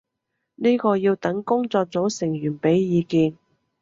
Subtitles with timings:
[0.55, 3.37] 呢個要等工作組成員畀意見